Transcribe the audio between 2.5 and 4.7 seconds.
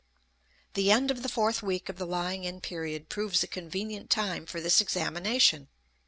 period proves a convenient time for